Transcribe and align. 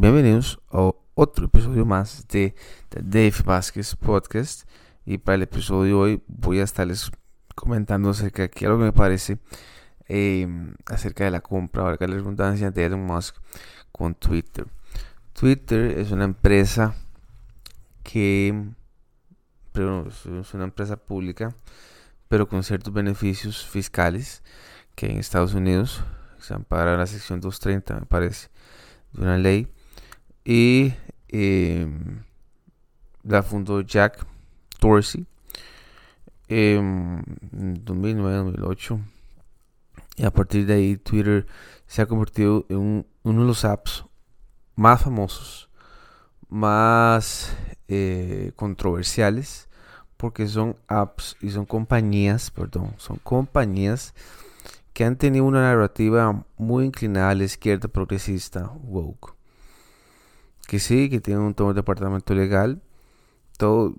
bienvenidos 0.00 0.58
a 0.70 0.92
otro 1.14 1.44
episodio 1.44 1.84
más 1.84 2.26
de 2.28 2.54
The 2.88 3.00
Dave 3.02 3.34
Vázquez 3.44 3.96
Podcast. 3.96 4.66
Y 5.04 5.18
para 5.18 5.36
el 5.36 5.42
episodio 5.42 5.84
de 5.84 5.92
hoy 5.92 6.22
voy 6.26 6.58
a 6.60 6.62
estarles 6.62 7.10
comentando 7.54 8.08
acerca 8.08 8.48
de 8.48 8.66
algo 8.66 8.78
que 8.78 8.84
me 8.84 8.92
parece 8.94 9.38
em, 10.08 10.74
acerca 10.86 11.24
de 11.24 11.30
la 11.30 11.42
compra, 11.42 11.82
valga 11.82 12.06
la 12.06 12.14
redundancia, 12.14 12.70
de 12.70 12.86
Elon 12.86 13.04
Musk 13.04 13.36
con 13.92 14.14
Twitter. 14.14 14.66
Twitter 15.34 15.98
es 15.98 16.12
una 16.12 16.24
empresa 16.24 16.94
que 18.02 18.70
pero 19.72 20.08
es 20.08 20.54
una 20.54 20.64
empresa 20.64 20.96
pública, 20.96 21.54
pero 22.26 22.48
con 22.48 22.64
ciertos 22.64 22.94
beneficios 22.94 23.66
fiscales 23.66 24.42
que 24.94 25.10
en 25.10 25.18
Estados 25.18 25.52
Unidos 25.52 26.02
se 26.38 26.54
ampara 26.54 26.96
la 26.96 27.06
sección 27.06 27.42
230, 27.42 28.00
me 28.00 28.06
parece, 28.06 28.48
de 29.12 29.22
una 29.22 29.36
ley. 29.36 29.68
Y 30.52 30.94
em, 31.28 32.24
la 33.22 33.44
fundó 33.44 33.82
Jack 33.82 34.26
Dorsey 34.80 35.24
en 36.48 37.22
2009-2008. 37.84 39.00
Y 40.16 40.24
a 40.24 40.32
partir 40.32 40.66
de 40.66 40.74
ahí 40.74 40.96
Twitter 40.96 41.46
se 41.86 42.02
ha 42.02 42.06
convertido 42.06 42.66
en 42.68 43.06
uno 43.22 43.40
de 43.42 43.46
los 43.46 43.64
apps 43.64 44.04
más 44.74 45.02
famosos, 45.02 45.70
más 46.48 47.56
eh, 47.86 48.50
controversiales, 48.56 49.68
porque 50.16 50.48
son 50.48 50.76
apps 50.88 51.36
y 51.40 51.50
son 51.50 51.64
compañías, 51.64 52.50
perdón, 52.50 52.94
son 52.96 53.18
compañías 53.22 54.14
que 54.94 55.04
han 55.04 55.14
tenido 55.14 55.44
una 55.44 55.62
narrativa 55.62 56.44
muy 56.56 56.86
inclinada 56.86 57.30
a 57.30 57.34
la 57.36 57.44
izquierda 57.44 57.86
progresista, 57.86 58.72
woke. 58.82 59.39
Que 60.70 60.78
sí, 60.78 61.10
que 61.10 61.18
tienen 61.18 61.42
un 61.42 61.52
todo 61.52 61.74
departamento 61.74 62.32
legal, 62.32 62.80
todo, 63.58 63.96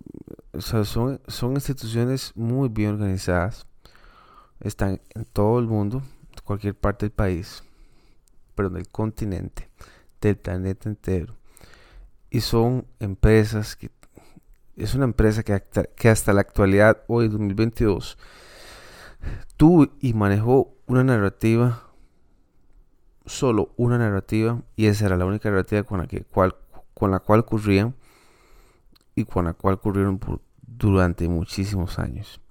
son, 0.58 1.20
son 1.28 1.52
instituciones 1.52 2.32
muy 2.34 2.70
bien 2.70 2.92
organizadas, 2.92 3.68
están 4.62 5.02
en 5.14 5.26
todo 5.26 5.60
el 5.60 5.68
mundo, 5.68 6.02
cualquier 6.46 6.74
parte 6.74 7.08
del 7.08 7.12
país, 7.12 7.62
perdón, 8.56 8.76
del 8.76 8.88
continente, 8.88 9.70
del 10.22 10.38
planeta 10.38 10.88
entero. 10.88 11.36
Y 12.30 12.40
son 12.40 12.88
empresas 13.02 13.76
que, 13.76 13.92
es 14.78 14.96
una 14.96 15.04
empresa 15.04 15.44
que, 15.44 15.62
que 15.98 16.08
hasta 16.08 16.32
la 16.32 16.40
actualidad, 16.40 17.04
hoy 17.08 17.28
2022, 17.28 18.18
tuvo 19.58 19.88
y 20.00 20.14
manejó 20.14 20.74
una 20.86 21.04
narrativa, 21.04 21.84
solo 23.26 23.74
una 23.76 23.98
narrativa, 23.98 24.62
y 24.78 24.86
esa 24.86 25.08
era 25.08 25.18
la 25.18 25.26
única 25.26 25.50
narrativa 25.50 25.84
con 25.84 26.00
la, 26.00 26.08
que, 26.08 26.24
cual, 26.24 26.56
con 26.94 27.12
la 27.12 27.20
cual 27.20 27.42
ocurrían 27.42 27.96
y 29.16 29.26
con 29.26 29.46
la 29.46 29.54
cual 29.54 29.76
ocurrieron 29.76 30.20
durante 30.62 31.28
muchísimos 31.28 32.00
años. 32.00 32.42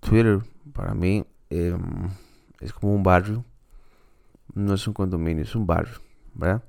Twitter 0.00 0.40
para 0.72 0.94
mí 0.94 1.24
em, 1.50 2.10
es 2.60 2.72
como 2.72 2.94
un 2.94 3.02
barrio, 3.02 3.44
no 4.54 4.74
es 4.74 4.86
un 4.86 4.94
condominio, 4.94 5.42
es 5.42 5.54
un 5.54 5.66
barrio, 5.66 5.94
¿verdad? 6.34 6.62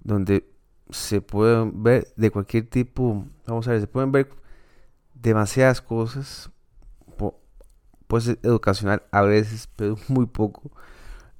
Donde 0.00 0.48
se 0.90 1.20
pueden 1.20 1.82
ver 1.82 2.08
de 2.16 2.30
cualquier 2.30 2.68
tipo, 2.68 3.26
vamos 3.46 3.66
a 3.68 3.72
ver, 3.72 3.80
se 3.80 3.86
pueden 3.86 4.12
ver 4.12 4.30
demasiadas 5.14 5.80
cosas 5.80 6.50
pues 8.06 8.28
educacional 8.42 9.02
a 9.10 9.22
veces, 9.22 9.68
pero 9.76 9.96
muy 10.08 10.26
poco. 10.26 10.70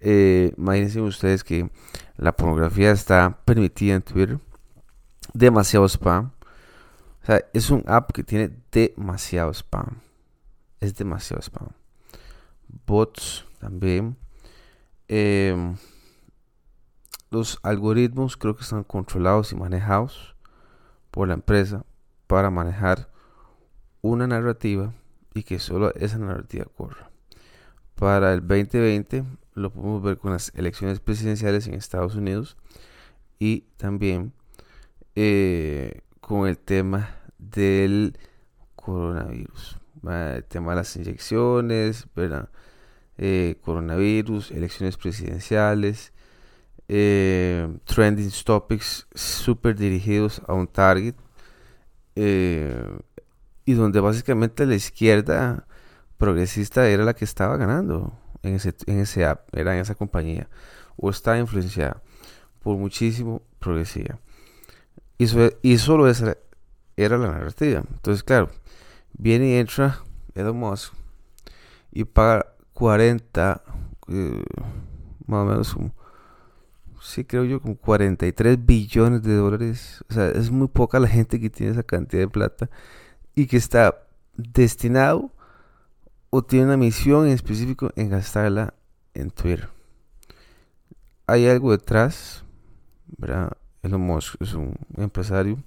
Eh, 0.00 0.53
imagínense 0.56 1.00
ustedes 1.00 1.43
que 1.43 1.71
la 2.17 2.37
pornografía 2.37 2.91
está 2.91 3.39
permitida 3.45 3.95
en 3.95 4.03
Twitter. 4.03 4.39
Demasiado 5.33 5.87
spam. 5.89 6.33
O 7.23 7.27
sea, 7.27 7.45
es 7.53 7.71
un 7.71 7.83
app 7.87 8.13
que 8.13 8.23
tiene 8.23 8.51
demasiado 8.71 9.53
spam. 9.53 10.01
Es 10.81 10.95
demasiado 10.95 11.43
spam. 11.43 11.69
Bots 12.87 13.45
también. 13.59 14.17
Em, 15.09 15.77
los 17.31 17.59
algoritmos 17.62 18.37
creo 18.37 18.56
que 18.56 18.62
están 18.62 18.84
controlados 18.84 19.53
y 19.53 19.56
manejados 19.56 20.37
por 21.11 21.29
la 21.29 21.34
empresa 21.34 21.84
para 22.27 22.50
manejar 22.50 23.09
una 24.03 24.27
narrativa 24.27 24.93
y 25.34 25.43
que 25.43 25.59
solo 25.59 25.95
esa 25.95 26.19
narrativa 26.19 26.65
corra. 26.77 27.11
Para 27.95 28.34
el 28.34 28.41
2020 28.41 29.25
lo 29.55 29.71
podemos 29.71 30.03
ver 30.03 30.19
con 30.19 30.33
las 30.33 30.53
elecciones 30.55 31.00
presidenciales 31.00 31.67
en 31.67 31.75
Estados 31.75 32.15
Unidos 32.15 32.56
y 33.39 33.62
también 33.77 34.33
eh, 35.16 36.03
con 36.21 36.47
el 36.47 36.59
tema 36.59 37.19
del 37.38 38.19
coronavirus. 38.75 39.78
El 40.04 40.44
tema 40.44 40.72
de 40.72 40.77
las 40.77 40.94
inyecciones, 40.94 42.06
eh, 43.16 43.56
coronavirus, 43.62 44.53
elecciones 44.53 44.97
presidenciales, 44.99 46.12
eh, 46.88 47.66
trending 47.84 48.31
topics 48.44 49.09
super 49.15 49.75
dirigidos 49.75 50.43
a 50.47 50.53
un 50.53 50.69
target 50.69 51.16
y 52.15 53.75
donde 53.75 54.00
básicamente 54.00 54.65
la 54.65 54.75
izquierda 54.75 55.66
progresista 56.19 56.88
era 56.88 57.05
la 57.05 57.15
que 57.15 57.25
estaba 57.25 57.56
ganando 57.56 58.12
en 58.43 58.55
ese, 58.55 58.75
en 58.87 59.00
ese 59.00 59.25
app, 59.25 59.49
era 59.55 59.75
en 59.75 59.81
esa 59.81 59.94
compañía, 59.94 60.49
o 60.97 61.10
estaba 61.10 61.38
influenciada 61.38 62.03
por 62.62 62.76
muchísimo 62.76 63.43
progresiva. 63.59 64.19
Y, 65.19 65.27
y 65.62 65.78
solo 65.78 66.09
esa 66.09 66.37
era 66.97 67.19
la 67.19 67.28
narrativa. 67.28 67.82
Entonces, 67.93 68.22
claro, 68.22 68.50
viene 69.12 69.50
y 69.50 69.54
entra 69.54 70.00
Elon 70.34 70.56
Musk 70.56 70.93
y 71.93 72.04
paga 72.04 72.47
40, 72.75 73.62
eh, 74.09 74.43
más 75.26 75.41
o 75.41 75.44
menos 75.47 75.76
sí 77.06 77.25
creo 77.25 77.44
yo, 77.44 77.60
como 77.60 77.76
43 77.76 78.65
billones 78.65 79.22
de 79.22 79.34
dólares. 79.34 80.05
O 80.10 80.15
sea, 80.15 80.28
es 80.28 80.50
muy 80.50 80.69
poca 80.69 80.99
la 80.99 81.09
gente 81.09 81.41
que 81.41 81.50
tiene 81.50 81.72
esa 81.72 81.82
cantidad 81.82 82.22
de 82.22 82.28
plata 82.28 82.69
y 83.34 83.47
que 83.47 83.56
está 83.56 84.06
destinado 84.37 85.32
o 86.31 86.43
tiene 86.43 86.66
una 86.66 86.76
misión 86.76 87.26
en 87.26 87.32
específico 87.32 87.91
en 87.97 88.10
gastarla 88.10 88.75
en 89.15 89.31
Twitter. 89.31 89.69
Hay 91.26 91.47
algo 91.49 91.72
detrás, 91.72 92.44
¿verdad? 93.16 93.53
Elon 93.87 94.01
Musk 94.01 94.37
es 94.41 94.55
un 94.55 94.75
empresario, 94.97 95.59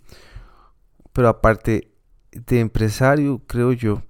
pero 1.14 1.28
aparte 1.28 1.92
de 2.32 2.60
empresario, 2.60 3.42
creo 3.48 3.72
yo, 3.74 4.04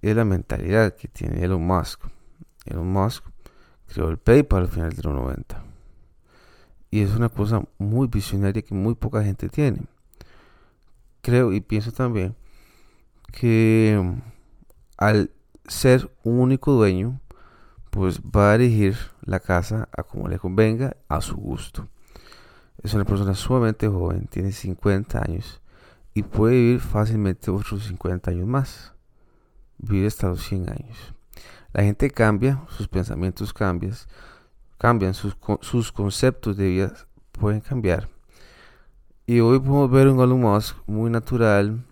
es 0.00 0.16
la 0.16 0.24
mentalidad 0.24 0.96
que 0.96 1.08
tiene 1.08 1.44
Elon 1.44 1.64
Musk. 1.64 2.04
Elon 2.66 2.90
Musk 2.90 3.24
creó 3.86 4.08
el 4.08 4.18
PayPal 4.18 4.62
al 4.62 4.68
final 4.68 4.92
de 4.92 5.02
los 5.02 5.14
90. 5.14 5.62
Y 6.90 7.00
es 7.00 7.14
una 7.14 7.28
cosa 7.28 7.62
muy 7.78 8.08
visionaria 8.08 8.62
que 8.62 8.74
muy 8.74 8.94
poca 8.94 9.22
gente 9.22 9.48
tiene. 9.48 9.82
Creo 11.22 11.52
y 11.52 11.60
pienso 11.60 11.92
también 11.92 12.34
que 13.32 13.98
al 14.98 15.30
ser 15.66 16.10
un 16.22 16.40
único 16.40 16.72
dueño, 16.72 17.20
pues 17.90 18.20
va 18.20 18.52
a 18.52 18.58
dirigir 18.58 18.96
la 19.22 19.40
casa 19.40 19.88
a 19.96 20.02
como 20.02 20.28
le 20.28 20.38
convenga, 20.38 20.96
a 21.08 21.20
su 21.20 21.36
gusto. 21.36 21.88
Es 22.82 22.94
una 22.94 23.04
persona 23.04 23.34
sumamente 23.34 23.86
joven, 23.86 24.26
tiene 24.26 24.50
50 24.50 25.22
años 25.22 25.60
y 26.14 26.22
puede 26.22 26.54
vivir 26.54 26.80
fácilmente 26.80 27.50
otros 27.50 27.84
50 27.86 28.30
años 28.30 28.46
más. 28.46 28.92
Vive 29.78 30.06
hasta 30.06 30.28
los 30.28 30.42
100 30.42 30.68
años. 30.68 31.14
La 31.72 31.84
gente 31.84 32.10
cambia, 32.10 32.64
sus 32.68 32.88
pensamientos 32.88 33.52
cambian, 33.52 33.94
cambian, 34.78 35.14
sus, 35.14 35.36
sus 35.60 35.92
conceptos 35.92 36.56
de 36.56 36.68
vida 36.68 36.92
pueden 37.30 37.60
cambiar. 37.60 38.08
Y 39.26 39.40
hoy 39.40 39.58
podemos 39.60 39.90
ver 39.90 40.08
un 40.08 40.20
Elon 40.20 40.60
muy 40.86 41.10
natural, 41.10 41.84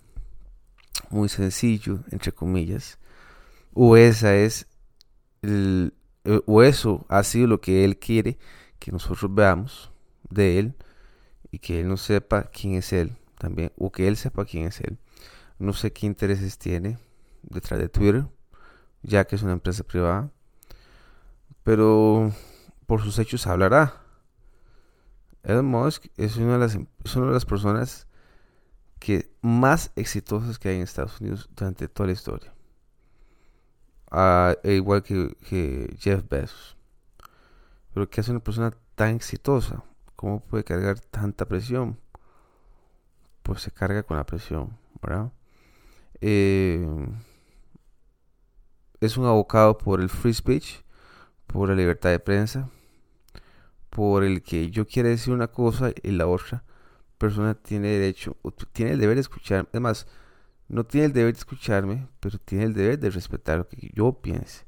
muy 1.09 1.29
sencillo, 1.29 2.01
entre 2.11 2.33
comillas, 2.33 2.99
o 3.73 3.97
esa 3.97 4.35
es 4.35 4.67
el, 5.41 5.95
eh, 6.25 6.41
o 6.47 6.63
eso 6.63 7.07
ha 7.09 7.23
sido 7.23 7.47
lo 7.47 7.61
que 7.61 7.85
él 7.85 7.99
quiere 7.99 8.39
que 8.79 8.93
nosotros 8.93 9.33
veamos 9.33 9.90
de 10.31 10.59
él 10.59 10.75
y 11.51 11.59
que 11.59 11.81
él 11.81 11.89
no 11.89 11.97
sepa 11.97 12.45
quién 12.45 12.75
es 12.75 12.93
él 12.93 13.17
también, 13.39 13.73
o 13.79 13.91
que 13.91 14.09
él 14.09 14.17
sepa 14.17 14.45
quién 14.45 14.67
es 14.67 14.81
él. 14.81 14.99
No 15.59 15.73
sé 15.73 15.93
qué 15.93 16.07
intereses 16.07 16.59
tiene 16.59 16.99
detrás 17.43 17.81
de 17.81 17.89
Twitter, 17.89 18.27
ya 19.03 19.25
que 19.27 19.37
es 19.37 19.43
una 19.43 19.53
empresa 19.53 19.83
privada, 19.85 20.31
pero 21.63 22.33
por 22.87 23.03
sus 23.03 23.19
hechos 23.19 23.47
hablará. 23.47 23.95
Elon 25.43 25.67
Musk 25.67 26.07
es 26.17 26.37
una 26.37 26.55
de 26.55 26.59
las, 26.59 26.79
es 27.05 27.17
una 27.17 27.27
de 27.29 27.33
las 27.33 27.47
personas 27.47 28.07
que 28.99 29.33
más 29.41 29.91
exitosos 29.97 30.59
que 30.59 30.69
hay 30.69 30.77
en 30.77 30.83
Estados 30.83 31.21
Unidos 31.21 31.49
durante 31.57 31.89
toda 31.89 32.09
la 32.09 32.13
historia. 32.13 32.53
E 34.63 34.75
igual 34.75 35.03
que, 35.03 35.97
Jeff 35.99 36.29
Bezos. 36.29 36.77
Pero 37.95 38.09
que 38.09 38.21
es 38.21 38.29
una 38.29 38.41
persona 38.41 38.73
tan 38.95 39.17
exitosa 39.17 39.83
¿Cómo 40.21 40.41
puede 40.41 40.65
cargar 40.65 41.01
tanta 41.01 41.47
presión? 41.47 41.99
Pues 43.43 43.63
se 43.63 43.71
carga 43.71 44.03
con 44.03 44.19
la 44.19 44.27
presión, 44.27 44.77
¿verdad? 45.01 45.33
Eh, 46.21 46.87
es 49.01 49.17
un 49.17 49.25
abocado 49.25 49.79
por 49.79 50.03
el 50.03 50.11
free 50.11 50.35
speech, 50.35 50.83
por 51.47 51.71
la 51.71 51.75
libertad 51.75 52.11
de 52.11 52.19
prensa, 52.19 52.69
por 53.89 54.23
el 54.23 54.43
que 54.43 54.71
yo 54.71 54.87
quiera 54.87 55.09
decir 55.09 55.33
una 55.33 55.49
cosa 55.49 55.91
y 56.03 56.11
la 56.11 56.27
otra 56.27 56.65
persona 57.17 57.55
tiene 57.55 57.89
derecho, 57.89 58.37
tiene 58.75 58.93
el 58.93 59.01
deber 59.01 59.15
de 59.15 59.23
escucharme. 59.23 59.71
Además, 59.73 60.07
no 60.69 60.85
tiene 60.85 61.07
el 61.07 61.15
deber 61.15 61.33
de 61.33 61.39
escucharme, 61.39 62.09
pero 62.21 62.37
tiene 62.37 62.65
el 62.65 62.75
deber 62.75 62.99
de 62.99 63.09
respetar 63.09 63.57
lo 63.57 63.69
que 63.69 63.91
yo 63.95 64.13
piense. 64.13 64.67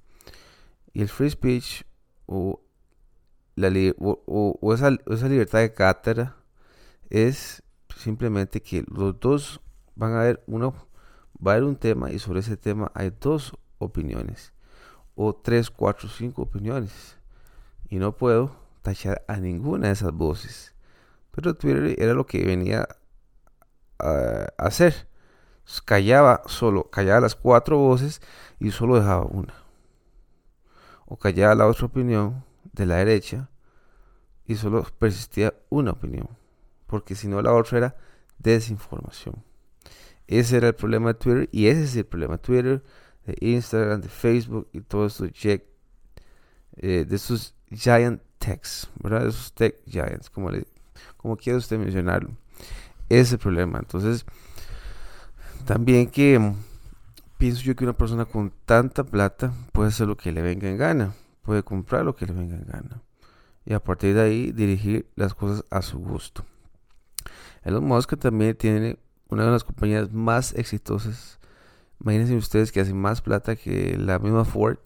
Y 0.95 1.03
el 1.03 1.11
free 1.11 1.29
speech 1.29 1.83
o, 2.25 2.62
la 3.55 3.69
o, 3.99 4.75
esa, 4.75 4.91
esa, 5.07 5.29
libertad 5.29 5.61
de 5.61 5.73
cátedra 5.73 6.37
es 7.11 7.63
simplemente 7.97 8.63
que 8.63 8.85
los 8.89 9.19
dos 9.21 9.61
van 9.95 10.15
a 10.15 10.21
ver 10.21 10.43
uno 10.47 10.75
va 11.45 11.53
a 11.53 11.55
haber 11.55 11.65
un 11.65 11.77
tema 11.77 12.11
y 12.11 12.19
sobre 12.19 12.41
ese 12.41 12.57
tema 12.57 12.91
hay 12.95 13.13
dos 13.21 13.53
opiniones 13.79 14.53
o 15.15 15.35
tres, 15.35 15.71
cuatro, 15.71 16.09
cinco 16.09 16.43
opiniones 16.43 17.19
y 17.89 17.97
no 17.97 18.17
puedo 18.17 18.57
tachar 18.81 19.25
a 19.29 19.37
ninguna 19.37 19.89
de 19.89 19.93
esas 19.93 20.13
voces. 20.13 20.75
Pero 21.31 21.55
Twitter 21.55 21.97
era 21.99 22.15
lo 22.15 22.27
que 22.27 22.45
venía 22.45 22.89
a 23.99 24.47
hacer 24.59 25.09
callaba 25.85 26.43
solo, 26.47 26.91
callaba 26.91 27.21
las 27.21 27.35
cuatro 27.35 27.79
voces 27.79 28.21
y 28.59 28.71
solo 28.71 28.97
dejaba 28.97 29.25
una. 29.25 29.55
O 31.07 31.17
callaba 31.17 31.55
la 31.55 31.67
otra 31.67 31.87
opinión 31.87 32.45
de 32.73 32.87
la 32.87 32.97
derecha 32.97 33.51
y 34.47 34.57
solo 34.57 34.87
persistía 34.99 35.55
una 35.69 35.93
opinión. 35.93 36.29
Porque 36.87 37.15
si 37.15 37.29
no 37.29 37.41
la 37.43 37.55
otra 37.55 37.79
era 37.79 37.97
desinformación. 38.39 39.43
Ese 40.27 40.57
era 40.57 40.69
el 40.69 40.75
problema 40.75 41.09
de 41.09 41.15
Twitter 41.15 41.49
y 41.53 41.67
ese 41.67 41.85
es 41.85 41.97
el 41.97 42.07
problema 42.07 42.35
de 42.35 42.43
Twitter, 42.43 42.83
de 43.27 43.37
Instagram, 43.41 44.01
de 44.01 44.09
Facebook 44.09 44.69
y 44.73 44.81
todos 44.81 45.21
estos 45.21 45.45
eh, 46.77 47.05
de 47.07 47.17
esos 47.17 47.55
giant 47.71 48.23
techs, 48.39 48.89
¿verdad? 49.03 49.27
Esos 49.27 49.53
tech 49.53 49.77
giants, 49.87 50.31
como, 50.31 50.51
le, 50.51 50.67
como 51.17 51.37
quiera 51.37 51.59
usted 51.59 51.79
mencionarlo. 51.79 52.31
Ese 53.09 53.21
es 53.21 53.33
el 53.33 53.39
problema. 53.39 53.79
Entonces, 53.79 54.25
también 55.65 56.09
que 56.09 56.39
mm, 56.39 56.55
pienso 57.39 57.63
yo 57.63 57.77
que 57.77 57.85
una 57.85 57.93
persona 57.93 58.25
con 58.25 58.53
tanta 58.65 59.05
plata 59.05 59.53
puede 59.73 59.89
hacer 59.89 60.09
lo 60.09 60.17
que 60.17 60.33
le 60.33 60.43
venga 60.43 60.69
en 60.69 60.79
gana, 60.79 61.15
puede 61.43 61.63
comprar 61.63 62.05
lo 62.05 62.15
que 62.15 62.27
le 62.27 62.33
venga 62.33 62.57
en 62.57 62.65
gana 62.65 63.03
y 63.65 63.75
a 63.75 63.81
partir 63.81 64.15
de 64.15 64.23
ahí 64.23 64.53
dirigir 64.53 65.09
las 65.15 65.35
cosas 65.35 65.65
a 65.71 65.83
su 65.83 65.99
gusto. 65.99 66.45
Elon 67.63 67.85
Musk 67.85 68.17
también 68.19 68.57
tiene 68.57 68.99
una 69.29 69.45
de 69.45 69.51
las 69.51 69.65
compañías 69.65 70.13
más 70.13 70.53
exitosas. 70.55 71.39
Imagínense 72.01 72.35
ustedes 72.37 72.73
que 72.73 72.81
hace 72.81 72.93
más 72.93 73.23
plata 73.23 73.55
que 73.55 73.97
la 73.97 74.19
misma 74.19 74.45
Ford 74.45 74.79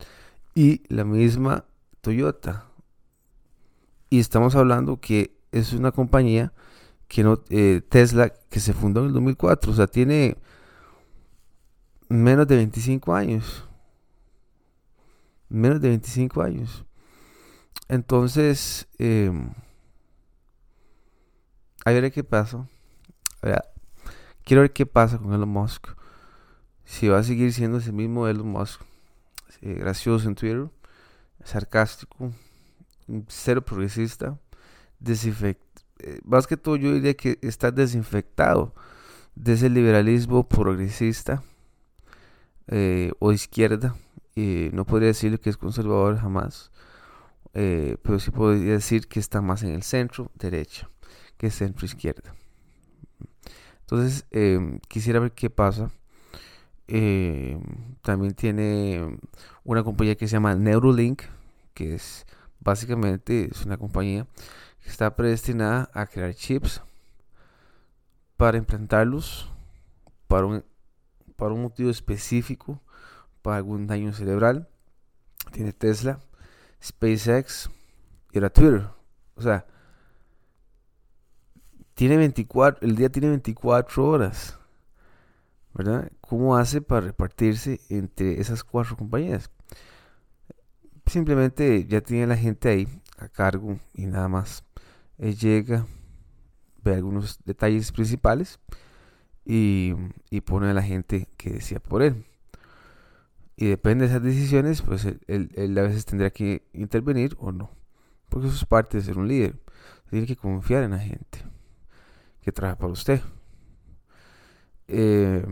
y 0.55 0.83
la 0.95 1.05
misma 1.05 1.65
Toyota. 2.03 2.67
Y 4.11 4.21
estamos 4.21 4.55
hablando 4.55 5.01
que 5.01 5.37
es 5.53 5.73
una 5.73 5.93
compañía 5.93 6.53
que 7.09 7.25
no 7.25 7.43
eh, 7.49 7.81
Tesla 7.89 8.33
que 8.51 8.61
se 8.61 8.75
fundó 8.75 9.01
en 9.01 9.07
el 9.07 9.13
2004, 9.15 9.73
o 9.73 9.75
sea, 9.75 9.87
tiene 9.87 10.37
menos 12.09 12.47
de 12.47 12.57
25 12.57 13.15
años. 13.15 13.65
Menos 15.49 15.81
de 15.81 15.89
25 15.89 16.43
años. 16.43 16.85
Entonces, 17.89 18.89
eh, 18.99 19.31
a 21.85 21.93
ver 21.93 22.11
qué 22.11 22.25
pasa. 22.25 22.69
quiero 24.45 24.63
ver 24.63 24.73
qué 24.73 24.87
pasa 24.87 25.19
con 25.19 25.33
Elon 25.33 25.49
Musk. 25.49 25.89
Si 26.85 27.09
va 27.09 27.19
a 27.19 27.23
seguir 27.23 27.53
siendo 27.53 27.79
ese 27.79 27.93
mismo 27.93 28.27
Elon 28.27 28.49
Musk. 28.49 28.81
Eh, 29.61 29.75
gracioso 29.75 30.29
en 30.29 30.35
Twitter. 30.35 30.69
Sarcástico. 31.45 32.33
Cero 33.29 33.65
progresista. 33.65 34.39
Desinfect 34.99 35.63
eh, 35.99 36.21
más 36.25 36.47
que 36.47 36.59
todo 36.59 36.77
yo 36.77 36.93
diría 36.93 37.15
que 37.15 37.39
está 37.41 37.71
desinfectado 37.71 38.75
de 39.35 39.55
ese 39.55 39.71
liberalismo 39.71 40.47
progresista 40.47 41.43
o 43.21 43.33
izquierda. 43.33 43.95
Y 44.37 44.71
no 44.73 44.85
podría 44.85 45.09
decirle 45.09 45.39
que 45.39 45.51
es 45.51 45.57
conservador 45.57 46.19
jamás, 46.19 46.71
eh, 47.55 47.97
pero 48.03 48.21
sí 48.21 48.31
podría 48.31 48.75
decir 48.75 49.09
que 49.09 49.19
está 49.19 49.41
más 49.41 49.63
en 49.63 49.71
el 49.71 49.83
centro 49.83 50.31
derecha 50.35 50.89
que 51.39 51.51
centro 51.51 51.87
izquierda. 51.87 52.35
Entonces, 53.81 54.27
em, 54.31 54.79
quisiera 54.89 55.21
ver 55.21 55.33
qué 55.33 55.51
pasa. 55.51 55.91
Em, 56.89 57.63
también 58.03 58.35
tiene 58.35 59.19
una 59.65 59.83
compañía 59.85 60.17
que 60.17 60.29
se 60.29 60.33
llama 60.35 60.55
Neurolink, 60.55 61.23
que 61.75 61.95
es 61.95 62.27
básicamente 62.61 63.49
es 63.51 63.65
una 63.65 63.77
compañía 63.79 64.27
que 64.83 64.91
está 64.91 65.15
predestinada 65.17 65.91
a 65.95 66.07
crear 66.07 66.35
chips 66.35 66.83
para 68.37 68.59
implantarlos 68.59 69.51
para 70.29 70.47
un 70.47 70.65
para 71.37 71.53
un 71.53 71.63
motivo 71.63 71.91
específico, 71.91 72.81
para 73.47 73.59
algún 73.59 73.87
daño 73.87 74.13
cerebral. 74.13 74.69
Tiene 75.53 75.73
Tesla, 75.73 76.19
SpaceX 76.83 77.71
y 78.33 78.39
era 78.39 78.51
Twitter. 78.51 78.89
O 79.37 79.41
sea, 79.41 79.65
tiene 81.95 82.17
24, 82.17 82.85
el 82.85 82.97
día 82.97 83.09
tiene 83.09 83.29
24 83.29 84.05
horas. 84.05 84.59
¿Verdad? 85.75 86.11
¿Cómo 86.21 86.57
hace 86.57 86.81
para 86.81 87.03
repartirse 87.03 87.81
entre 87.89 88.41
esas 88.41 88.65
cuatro 88.65 88.97
compañías? 88.97 89.49
Simplemente 91.07 91.87
ya 91.87 92.01
tiene 92.01 92.27
la 92.27 92.37
gente 92.37 92.69
ahí 92.69 92.89
a 93.17 93.29
cargo 93.29 93.79
y 93.95 94.07
nada 94.07 94.27
más. 94.27 94.65
Él 95.19 95.37
llega, 95.37 95.87
ve 96.83 96.97
algunos 96.97 97.39
detalles 97.45 97.93
principales 97.93 98.59
y, 99.45 99.95
pone 100.45 100.69
a 100.69 100.75
la 100.75 100.83
gente 100.83 101.29
que 101.37 101.51
decía 101.51 101.79
por 101.79 102.03
él. 102.03 102.25
Y 103.57 103.67
depende 103.67 104.05
de 104.05 104.11
esas 104.11 104.23
decisiones, 104.23 104.83
pues 104.83 105.07
él, 105.07 105.79
a 105.79 105.83
veces 105.83 106.05
tendrá 106.05 106.31
que 106.31 106.69
intervenir 106.75 107.37
o 107.39 107.53
no. 107.53 107.71
Porque 108.29 108.49
eso 108.49 108.57
es 108.57 108.65
parte 108.67 108.99
de 108.99 109.05
ser 109.05 109.17
un 109.19 109.29
líder. 109.29 109.59
Tiene 110.11 110.27
que 110.27 110.37
confiar 110.37 110.83
en 110.83 110.91
la 110.91 110.99
gente 110.99 111.39
que 112.43 112.53
trabaja 112.53 112.79
para 112.79 112.93
usted. 112.93 113.21
Eh, 114.89 115.45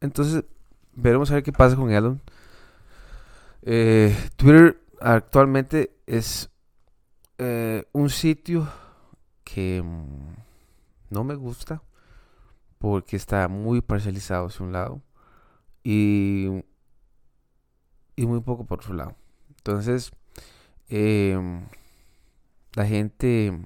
entonces, 0.00 0.44
veremos 0.92 1.30
a 1.30 1.34
ver 1.34 1.42
qué 1.42 1.52
pasa 1.52 1.76
con 1.76 1.90
Elon. 1.90 2.20
Eh, 3.62 4.16
Twitter 4.36 4.80
actualmente 5.00 5.96
es 6.06 6.50
eh, 7.38 7.84
un 7.92 8.10
sitio 8.10 8.68
que 9.44 9.82
mm, 9.82 10.34
no 11.10 11.24
me 11.24 11.34
gusta 11.34 11.82
porque 12.78 13.16
está 13.16 13.48
muy 13.48 13.82
parcializado 13.82 14.46
hacia 14.46 14.64
un 14.64 14.72
lado 14.72 15.02
y, 15.84 16.64
y 18.20 18.26
muy 18.26 18.40
poco 18.40 18.66
por 18.66 18.80
otro 18.80 18.92
lado. 18.92 19.16
Entonces, 19.56 20.12
em, 20.90 21.64
la 22.74 22.84
gente, 22.84 23.58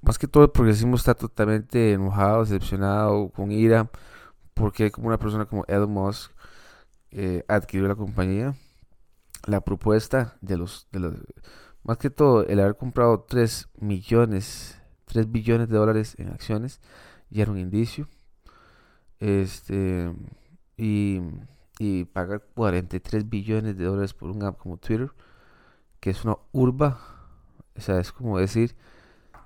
más 0.00 0.18
que 0.18 0.26
todo 0.26 0.42
el 0.42 0.50
progresismo 0.50 0.96
está 0.96 1.14
totalmente 1.14 1.92
enojado, 1.92 2.40
decepcionado, 2.40 3.28
con 3.30 3.52
ira, 3.52 3.88
porque 4.54 4.90
como 4.90 5.06
una 5.06 5.18
persona 5.18 5.46
como 5.46 5.64
Elon 5.68 5.92
Musk 5.92 6.32
eh, 7.12 7.44
adquirió 7.46 7.86
la 7.86 7.94
compañía, 7.94 8.56
la 9.46 9.60
propuesta 9.60 10.36
de 10.40 10.56
los, 10.56 10.88
de 10.90 11.00
los, 11.00 11.14
más 11.84 11.98
que 11.98 12.10
todo 12.10 12.44
el 12.44 12.58
haber 12.58 12.76
comprado 12.76 13.20
3 13.28 13.68
millones, 13.78 14.76
3 15.06 15.30
billones 15.30 15.68
de 15.68 15.76
dólares 15.76 16.16
en 16.18 16.30
acciones, 16.30 16.80
ya 17.30 17.42
era 17.42 17.52
un 17.52 17.58
indicio. 17.58 18.08
Este, 19.20 20.12
y, 20.76 21.20
y 21.82 22.04
pagar 22.04 22.42
43 22.54 23.28
billones 23.28 23.76
de 23.76 23.84
dólares 23.84 24.14
por 24.14 24.30
un 24.30 24.44
app 24.44 24.58
como 24.58 24.76
Twitter, 24.76 25.10
que 26.00 26.10
es 26.10 26.24
una 26.24 26.36
urba, 26.52 26.98
o 27.76 27.80
sea, 27.80 27.98
es 27.98 28.12
como 28.12 28.38
decir 28.38 28.76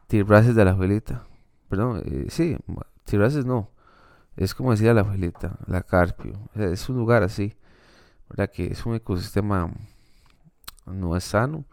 tirbraces 0.07 0.55
de 0.55 0.64
la 0.64 0.73
abuelita. 0.73 1.25
Perdón, 1.69 2.02
eh, 2.05 2.26
sí, 2.28 2.57
tirbraces 3.05 3.47
no. 3.47 3.71
Es 4.37 4.55
como 4.55 4.73
decir 4.73 4.90
a 4.90 4.95
la 4.95 5.00
abuelita, 5.00 5.59
la 5.66 5.83
Carpio. 5.83 6.38
es 6.55 6.88
un 6.90 6.99
lugar 6.99 7.23
así, 7.23 7.57
¿verdad? 8.28 8.50
Que 8.50 8.66
es 8.66 8.85
un 8.85 8.95
ecosistema 8.95 9.73
no 10.87 11.16
es 11.16 11.25
sano. 11.25 11.64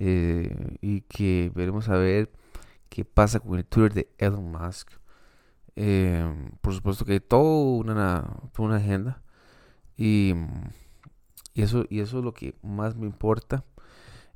Eh, 0.00 0.76
y 0.80 1.00
que 1.02 1.50
veremos 1.54 1.88
a 1.88 1.96
ver 1.96 2.30
qué 2.88 3.04
pasa 3.04 3.40
con 3.40 3.58
el 3.58 3.64
Twitter 3.64 3.94
de 3.94 4.08
Elon 4.18 4.52
Musk. 4.52 4.90
Em, 5.76 6.50
por 6.60 6.74
supuesto 6.74 7.04
que 7.04 7.12
hay 7.14 7.20
toda 7.20 7.82
una 8.58 8.76
agenda. 8.76 9.22
Y, 9.98 10.32
eso, 11.54 11.84
y 11.90 12.00
eso 12.00 12.18
es 12.18 12.24
lo 12.24 12.32
que 12.32 12.54
más 12.62 12.96
me 12.96 13.06
importa. 13.06 13.64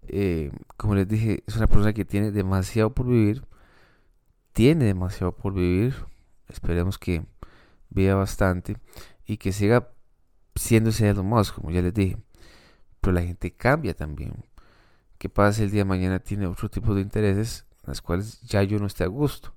Eh, 0.09 0.51
como 0.77 0.97
les 0.97 1.09
dije, 1.09 1.45
es 1.47 1.57
una 1.57 1.69
persona 1.69 1.93
que 1.93 2.05
tiene 2.05 2.33
demasiado 2.33 2.93
por 2.93 3.07
vivir. 3.07 3.47
Tiene 4.53 4.87
demasiado 4.87 5.33
por 5.35 5.55
vivir. 5.55 5.95
Esperemos 6.49 6.99
que 6.99 7.25
viva 7.91 8.17
bastante 8.17 8.77
y 9.25 9.37
que 9.37 9.53
siga 9.53 9.89
siendo 10.57 10.91
ese 10.91 11.09
Elon 11.09 11.27
Musk, 11.27 11.55
como 11.55 11.71
ya 11.71 11.81
les 11.81 11.95
dije. 11.95 12.19
Pero 13.01 13.15
la 13.15 13.23
gente 13.23 13.53
cambia 13.53 13.95
también. 13.95 14.45
¿Qué 15.19 15.29
pasa 15.29 15.59
si 15.59 15.63
el 15.63 15.71
día 15.71 15.83
de 15.83 15.89
mañana 15.89 16.19
tiene 16.19 16.47
otro 16.47 16.69
tipo 16.69 16.95
de 16.95 17.01
intereses 17.01 17.65
las 17.85 18.03
cuales 18.03 18.41
ya 18.43 18.63
yo 18.65 18.79
no 18.81 18.87
esté 18.87 19.05
a 19.05 19.09
gusto? 19.09 19.55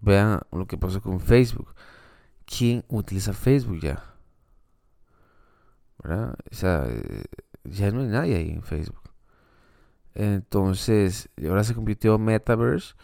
Vean 0.00 0.40
lo 0.52 0.66
que 0.66 0.76
pasó 0.76 1.00
con 1.00 1.20
Facebook. 1.20 1.74
¿Quién 2.44 2.84
utiliza 2.88 3.32
Facebook 3.32 3.80
ya? 3.80 4.13
O 6.04 6.54
sea, 6.54 6.86
eh, 6.88 7.24
ya 7.64 7.90
no 7.90 8.00
hay 8.00 8.08
nadie 8.08 8.36
ahí 8.36 8.50
en 8.50 8.62
Facebook. 8.62 9.00
Entonces, 10.14 11.28
ahora 11.42 11.64
se 11.64 11.74
convirtió 11.74 12.14
en 12.16 12.24
Metaverse 12.24 12.94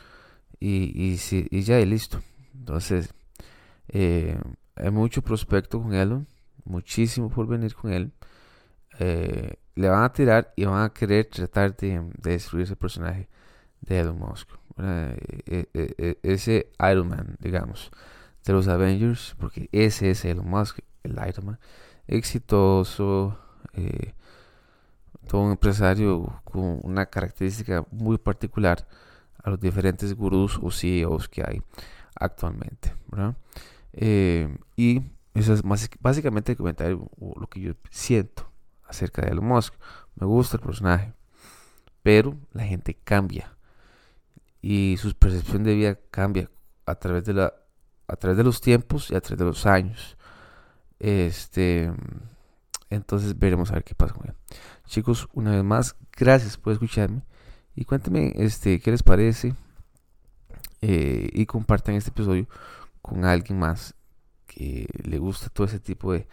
y, 0.60 1.16
ya 1.62 1.80
y 1.80 1.86
listo. 1.86 2.22
Entonces, 2.54 3.12
eh, 3.88 4.38
hay 4.76 4.90
mucho 4.90 5.22
prospecto 5.22 5.82
con 5.82 5.94
Elon, 5.94 6.26
muchísimo 6.64 7.30
por 7.30 7.46
venir 7.46 7.74
con 7.74 7.92
él. 7.92 8.12
Eh, 8.98 9.54
le 9.74 9.88
van 9.88 10.04
a 10.04 10.12
tirar 10.12 10.52
y 10.56 10.66
van 10.66 10.84
a 10.84 10.92
querer 10.92 11.24
tratar 11.26 11.74
de, 11.76 12.02
destruir 12.18 12.64
ese 12.64 12.76
personaje 12.76 13.28
de 13.80 14.00
Elon 14.00 14.18
Musk. 14.18 14.50
ese 16.22 16.70
Iron 16.90 17.08
Man, 17.08 17.36
digamos, 17.40 17.90
de 18.44 18.52
los 18.52 18.68
Avengers, 18.68 19.34
porque 19.38 19.68
ese 19.72 20.10
es 20.10 20.24
Elon 20.24 20.48
Musk, 20.48 20.80
el 21.02 21.12
Iron 21.12 21.46
Man, 21.46 21.58
exitoso, 22.06 23.38
eh, 23.74 24.14
todo 25.26 25.42
un 25.42 25.52
empresario 25.52 26.40
con 26.44 26.80
una 26.82 27.06
característica 27.06 27.84
muy 27.90 28.18
particular 28.18 28.86
a 29.42 29.50
los 29.50 29.60
diferentes 29.60 30.14
gurús 30.14 30.58
o 30.62 30.70
CEOs 30.70 31.28
que 31.28 31.42
hay 31.46 31.62
actualmente. 32.14 32.94
Eh, 33.92 34.56
y 34.76 35.02
eso 35.34 35.54
es 35.54 35.62
básicamente 36.00 36.52
el 36.52 36.58
comentario, 36.58 37.08
lo 37.18 37.46
que 37.48 37.60
yo 37.60 37.72
siento 37.90 38.50
acerca 38.84 39.22
de 39.22 39.28
Elon 39.30 39.46
Musk. 39.46 39.74
Me 40.16 40.26
gusta 40.26 40.56
el 40.56 40.62
personaje, 40.62 41.14
pero 42.02 42.36
la 42.52 42.64
gente 42.64 42.94
cambia 42.94 43.56
y 44.62 44.96
su 44.98 45.14
percepción 45.14 45.64
de 45.64 45.74
vida 45.74 45.98
cambia 46.10 46.50
a 46.86 46.94
través 46.94 47.24
de 47.24 47.34
la 47.34 47.54
a 48.06 48.16
través 48.16 48.36
de 48.36 48.44
los 48.44 48.60
tiempos 48.60 49.10
y 49.10 49.14
a 49.14 49.20
través 49.20 49.38
de 49.38 49.44
los 49.44 49.66
años. 49.66 50.16
Este, 51.00 51.90
entonces 52.90 53.38
veremos 53.38 53.70
a 53.70 53.74
ver 53.74 53.84
qué 53.84 53.94
pasa 53.94 54.14
con 54.14 54.28
él. 54.28 54.34
Chicos, 54.86 55.28
una 55.32 55.52
vez 55.52 55.64
más, 55.64 55.96
gracias 56.16 56.56
por 56.56 56.72
escucharme. 56.72 57.22
Y 57.74 57.84
cuéntenme 57.84 58.32
este, 58.36 58.80
qué 58.80 58.90
les 58.90 59.02
parece. 59.02 59.54
Eh, 60.82 61.28
y 61.32 61.46
compartan 61.46 61.94
este 61.94 62.10
episodio 62.10 62.46
con 63.02 63.24
alguien 63.24 63.58
más 63.58 63.94
que 64.46 64.86
le 65.04 65.18
gusta 65.18 65.48
todo 65.50 65.66
ese 65.66 65.78
tipo 65.78 66.12
de, 66.12 66.26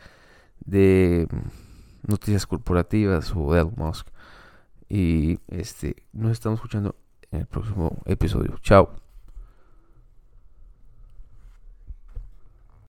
de 0.66 1.28
noticias 2.06 2.46
corporativas 2.46 3.34
o 3.36 3.54
de 3.54 3.62
Elon 3.62 3.74
Musk. 3.78 4.08
Y 4.90 5.40
este, 5.48 6.08
nos 6.14 6.32
estamos 6.32 6.58
escuchando 6.58 6.96
en 7.32 7.42
el 7.42 7.46
próximo 7.46 8.02
episodio. 8.06 8.58
Chao. 8.62 9.07